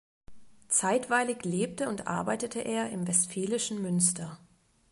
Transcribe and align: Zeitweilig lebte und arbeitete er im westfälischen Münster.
Zeitweilig 0.67 1.43
lebte 1.43 1.87
und 1.87 2.07
arbeitete 2.07 2.57
er 2.61 2.89
im 2.89 3.07
westfälischen 3.07 3.83
Münster. 3.83 4.39